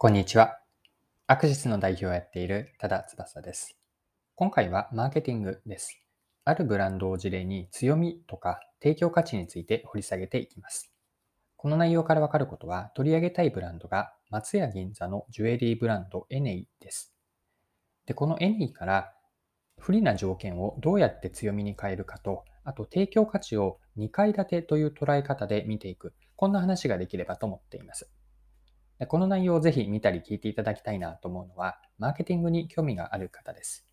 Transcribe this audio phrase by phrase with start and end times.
[0.00, 0.60] こんにちは。
[1.26, 3.76] アクシスの代表をやっている多田翼です。
[4.36, 6.00] 今回はマーケティングです。
[6.44, 10.92] あるブランドを事例に強みとか提供価値について掘り下げていきます。
[11.56, 17.12] この内容からわかることは取り上げたいブランドが松屋銀座のジュエリーブランドエネイです。
[18.06, 19.12] で、このエネイから
[19.80, 28.08] 不利な条件をどうやって強みに変えるかと、あと提供価値を2階建てという捉え方で見ていく、こんな話ができればと思っています。
[28.98, 33.86] でこの内容をぜひ見たり聞いていただきたいなと思うのは、マーケティングに興味がある方です。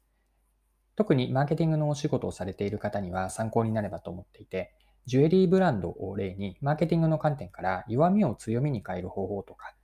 [0.96, 4.74] 特にマーケティングのお仕事をされている方には参考になればと思っていて、
[5.06, 9.76] ジュエリーブランドを例に、マーケティングの観点から弱みを強みに変える方法とか、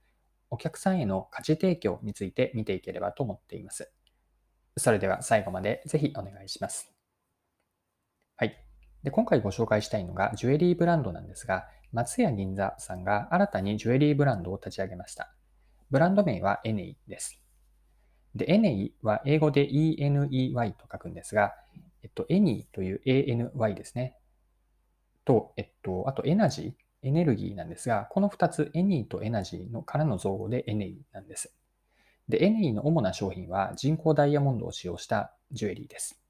[0.50, 3.92] お客さんへの価値提供について見ていければと思っています。
[4.78, 6.92] それでは最後までぜひお願いします。
[8.38, 8.58] はい。
[9.04, 15.34] で今回ご紹介したいのがジュエリーブランドなんですが、松屋銀座さんが新たにジュエリーブランドを立ち上げました。
[15.90, 17.42] ブランド名はエネイです。
[18.34, 21.54] で、エネイは英語で ENEY と書くんですが、
[22.04, 24.16] えっと、 any という ANY ですね。
[25.26, 31.54] と、えっと、あとエナジー、エネルギーなんですが、この2つ、 any とエナジーのからの造語でエネイなんです。
[32.30, 36.22] で、エネイの主な商品は人工ダイヤモンドを使用したジュエリーです。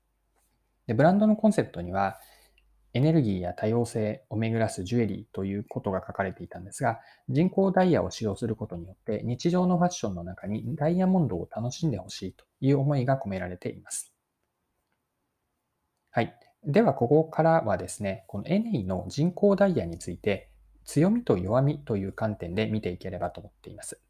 [0.88, 2.20] で、ブランドのコンセプトには、
[2.94, 14.14] エネルギーや多様性を巡らすジュエリーということが書かれていたんですが、人工ダイヤを使用することによって日常のファッションの中にダイヤモンドを楽しんでほしいという思いが込められています。
[16.12, 16.36] はい。
[16.66, 20.52] では、ここからはですね、このエネイの人工ダイヤについて
[20.84, 24.02] 強みと弱みという観点で見ていければと思っています。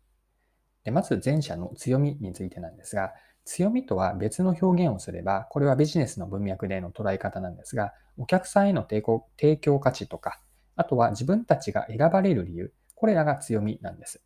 [0.83, 3.13] でまず前者の強みについてなんですが、
[3.51, 10.39] 強みとは別の表現をすれば、これはビジネスの文脈での捉え方なんですが、お客さんへの提供提供価値とか、
[10.77, 14.21] あとは自分たちが選ばれる理由、これらが強みなんです。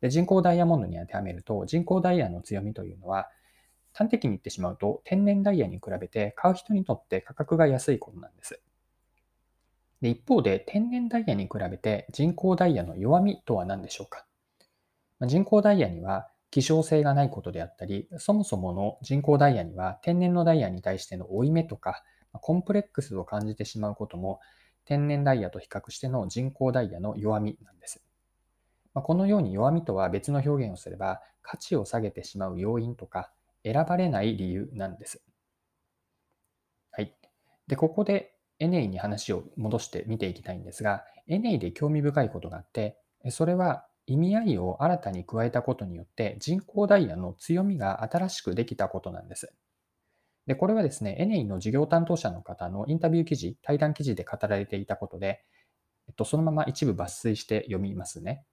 [0.00, 3.28] で人工ダイヤモンドに当てはめると、人工ダイヤの強みというのは、
[3.92, 8.60] 端的に言ってしまうと、天然ダイヤに比べて買う人にとって価格が安いことなんです。
[10.00, 14.24] で一方で、天然ダイヤに比べて人工ダイヤの弱みとは何でしょうか
[15.26, 24.40] 人工ダイヤには希少性がないことであったり、そもそもの人工ダイヤには天然のダイヤに対しての負い目とか、コンプレックスを感じてしまうことも、
[24.84, 28.02] 天然ダイヤと比較しての人工ダイヤの弱みなんです。
[28.94, 33.32] このように弱みとは別の表現をすれば、価値を下げてしまう要因とか、
[33.62, 35.22] 選ばれない理由なんです。
[36.92, 37.14] はい。
[37.66, 42.96] で、ここでエネイに話を戻して見ていきたいんですが、エネイで興味深いことがあって、
[43.30, 49.52] それは意味合いを新たに加えたことによって人工ダイヤの強みが新しくできたことなんです。
[50.46, 55.44] で、これはですね、エネイの事業担当者の方のインタビュー記事、対談記事で語られていたことで、
[56.08, 58.44] えっと、そのまま一部抜粋して読みますね。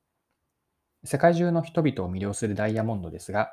[1.04, 3.52] 世界中の人々を魅了するダイヤモンドですが、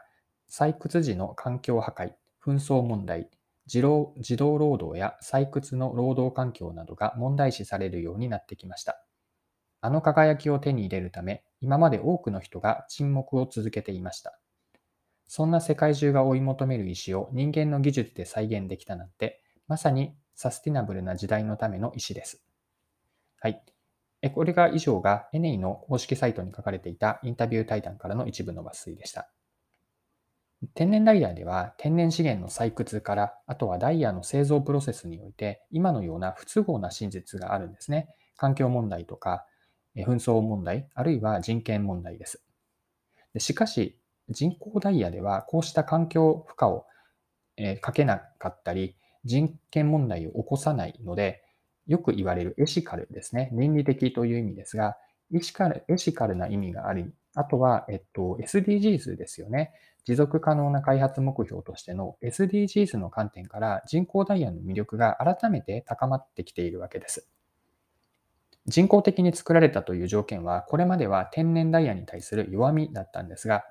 [0.50, 2.12] 採掘時の環境破壊、
[2.42, 3.28] 紛争問題、
[3.66, 9.04] 自動自動労働や採掘の労働環境などが問題視されるようになってきました。
[9.82, 14.38] あの輝きを手に入れるため、今まで多くの人が沈黙を続けていました。
[15.26, 22.42] そんな世界中が追い求める意志を人間の技術で再現できたなんて、まさにサスティナブルな時代のための意志です。
[23.40, 23.62] はい。
[24.34, 29.30] これが以上が NA の公式サイトに書かれていたインタビュー対談からの一部の抜粋でした。
[30.74, 38.08] 天然ダイヤでは天然資源の採掘から、あとはダイヤの製造プロセスにおいて、今のような不都合な真実があるんですね。
[38.36, 39.46] 環境問題とか、
[40.06, 42.42] 紛争問題、あるいは人権問題です。
[43.38, 46.86] しかし、人工ダイヤではこうした環境負荷を、
[47.56, 51.42] えかけなかったり、人権問題を起こさないので、
[51.86, 53.50] よく言われるエシカルですね。
[53.52, 54.96] 倫理的という意味ですが、
[55.34, 59.72] エシカルエシカルな意味があり、あとは、えっと、SDGs ですよね。
[60.04, 67.28] 持続可能な開発目標としての SDGs の観点から人工ダイヤの魅力が改めて高まってきているわけです。
[68.70, 73.64] 人工的に作られたという条件は、これまでは天然ダイヤに対する弱みだったんですが、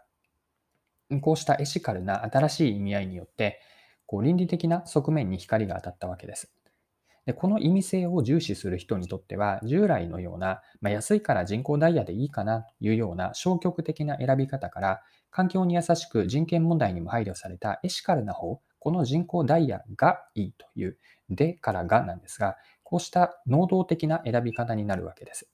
[1.21, 3.61] こうしたエシカルな新しい意味合いによって、
[4.05, 6.53] こう倫理的な側面に光が当たったわけです。
[7.25, 20.97] でこの意味性を重視する人にとっては、従来のような、まあ、安いから人工ダイヤでいいかなというような消極的な選び方から、環境に優しく人権問題にも配慮されたエシカルな方、この人工ダイヤがいいという、
[21.29, 22.57] でからがなんですが、
[22.89, 25.47] こうした能動的な選び方になるわけです。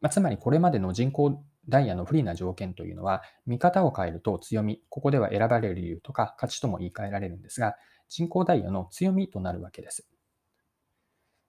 [0.00, 7.74] まあ、つまりこれまでの人工ダイヤの不利な条件というのは、見方を変えると強み、ここでは選ばれる理由とか価値とも言い換えられるんですが、
[8.08, 10.08] 人工ダイヤの強みとなるわけです。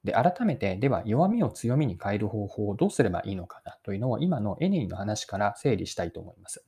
[0.03, 6.65] で、改めて、では弱みを強みに変える方法をどうすればいいのかなというのを今のエネイの話から整理したいと思います。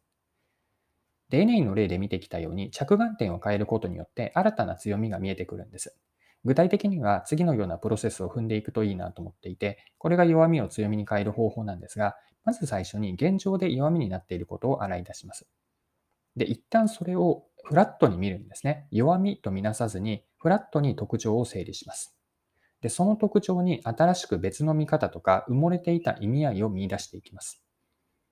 [1.29, 5.97] で、エネイの例で見てきたように、着眼点を変えることによって新たな強みが見えてくるんです。
[6.45, 15.47] 具体的には次のようなプロセスを踏んでいくといいなと思っていて、これが弱みを強みに変える方法なんですが、まず最初に現状で弱みになっていることを洗い出します。
[16.35, 18.87] で、一旦それをフラットに見るんですね。
[18.91, 22.17] 弱みとみなさずに、フラットに特徴を整理します。
[22.81, 27.63] で、その特徴に新しく別の見方とか埋もれていた意味合いを見出していきます。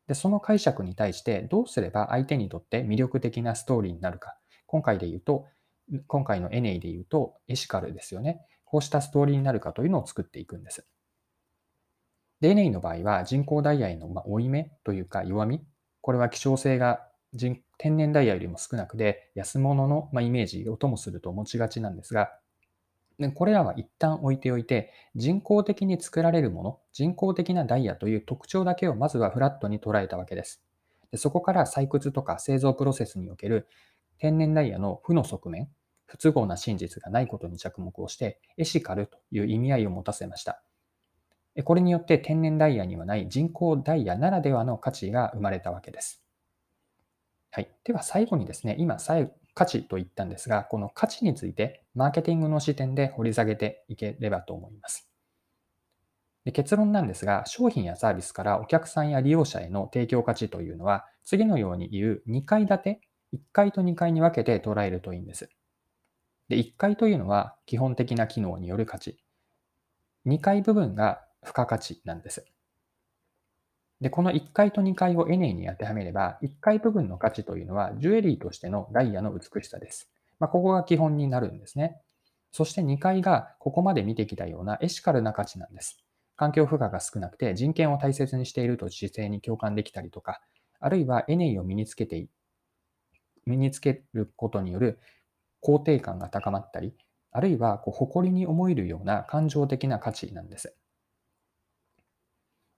[0.07, 4.37] で、その解釈に対してどうすれば相手にとって魅力的なストーリーになるか。
[4.67, 5.47] 今回で言うと、
[6.07, 8.45] 今回のエネイで言うと、エシカルですよね。
[8.65, 10.85] こうしたストーリーになるかというのを作っていくんです。
[12.39, 15.63] で、エネイの場合は人工ダイヤへの負い目というか弱み。
[16.01, 17.07] これは希少性が
[17.77, 22.31] 天然ダイヤよりも少なくて安物のイメージをともすると持ちがちなんですが、
[23.35, 30.63] これらは一旦置いておいて、人工的に作られるもの、人工的なダイヤという特徴だけをまずはフラットに捉えたわけです。
[31.11, 33.67] でそこから採掘とか製造プロセスにおける
[34.17, 35.69] 天然ダイヤの負の側面、
[36.11, 40.61] 不都合な真実がないことに着目をして、エシカルという意味合いを持たせました。
[41.63, 46.21] これによって天然ダイヤにはない人工ダイヤならではの価値が生まれたわけです。
[47.49, 47.71] はい。
[47.85, 48.97] では最後にですね、今、
[49.53, 55.09] 価値と言ったんですが、この価値についてマーケティングの視点で掘り下げていければと思います。
[56.43, 63.01] で結論なんですが、商品やサービスからお客さんや利用者への提供価値というのは、次のように言う2階建て、
[63.33, 65.49] 1階と2階に分けて捉えるといいんです。
[66.51, 69.17] で、1階というのは基本的な機能による価値。
[70.25, 72.45] 2階部分が付加価値なんです。
[74.01, 80.11] で、この1階と2階をエネイに当てはめれば、1階部分の価値というのはジュエリーとしてのダイヤの美しさです。
[80.39, 82.01] まあ、ここが基本になるんですね。
[82.51, 86.03] そして2階がここまで見てきたようなエシカルな価値なんです。
[86.35, 90.41] 環境負荷が少なくて人権を大切にしていると姿勢に共感できたりとか、
[90.81, 92.27] あるいはエネイを身につけて、
[93.45, 94.99] 身につけることによる
[95.61, 96.93] 肯定感が高まったり、
[97.31, 100.75] あるいはこう誇りに思えるような感情的な価値なんです。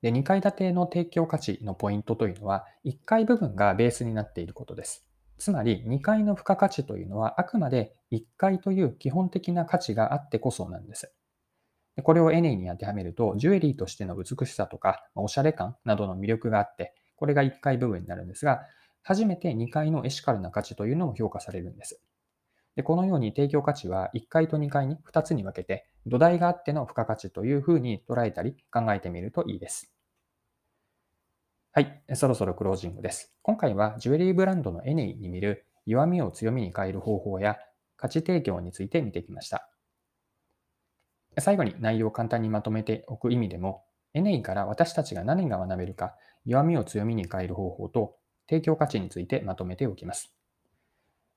[0.04, 5.08] で、2階建ての提供価値のポイントというのは、1階部分がベースになっていることです。
[5.38, 11.14] つまり、2階の付加価値というのは、あくまで1階という基本的な価値があってこそなんです。
[12.02, 18.62] これをエネイに当てはめると、ジュエリーとしての美しさとか、おしゃれ感などの魅力があって、これが1階部分になるんですが、
[19.04, 22.02] 初めて2階のエシカルな価値というのも評価されるんです。
[22.76, 29.94] でこのように提供価値は1階と2階に2つに分けて、土台があっての付加価値というふうに捉えたり考えてみるといいです。
[31.72, 33.34] はい、そろそろクロージングです。
[33.42, 37.58] 今回はジュエリーブランドのエネイに見る弱みを強みに変える方法や
[37.98, 39.70] 価値提供について見てきました。
[41.40, 46.16] 最後に内容を簡単にまとめておく意味でも、エネイから私たちが何が学べるか、
[46.46, 48.18] 弱みを強みに変える方法と
[48.48, 50.36] 提供価値についてまとめておきます。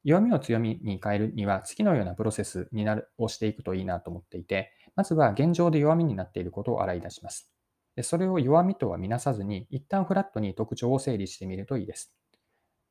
[0.07, 7.51] 弱みを強みに変えるには次のようなプロセスになるをしていくといいなと思っていて、まずは現状で弱みになっていることを洗い出します。
[7.97, 12.15] でそれを弱みとは見なさずに、一旦フラットに特徴を整理してみるといいです。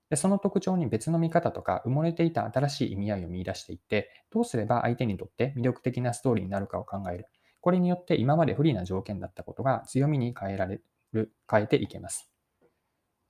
[0.09, 7.27] でその特徴に別の見方とか埋もれていた新しい意味合いを見出していって、どうすれば相手にとって魅力的なストーリーになるかを考える。
[7.61, 10.81] これによって今まで不利な条件だったことが強みに変えられ
[11.13, 12.34] る、変えていけます。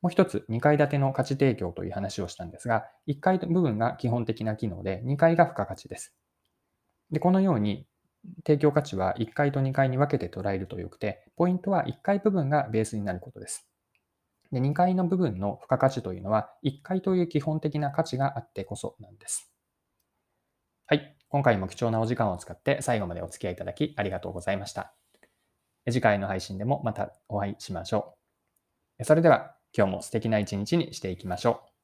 [0.01, 6.15] もう一つ、2階建ての価値提供という話をしたんですが、1階部分が基本的な機能で、2階が付加価値です。
[7.12, 7.88] で、このように
[8.46, 13.67] 提供価値は1階と2階に分けて捉えるとよくて、ポイントは1階部分がベースになることです。
[14.51, 19.51] で2階の部分の付加価値というのは、1階という基本的な価値があってこそなんです。
[20.88, 21.15] はい。
[21.29, 24.93] 今回も貴重なお時間を使って最後までお付き合いいただきありがとうございました。
[25.89, 28.15] 次回の配信でもまたお会いしましょ
[29.00, 29.03] う。
[29.05, 31.75] それでは今日も素敵な一日にしていきましょう。